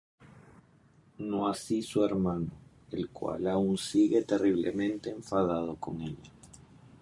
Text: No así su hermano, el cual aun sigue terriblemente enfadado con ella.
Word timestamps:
No 1.19 1.45
así 1.47 1.83
su 1.83 2.03
hermano, 2.03 2.47
el 2.89 3.11
cual 3.11 3.45
aun 3.47 3.77
sigue 3.77 4.23
terriblemente 4.23 5.11
enfadado 5.11 5.75
con 5.75 6.01
ella. 6.01 6.31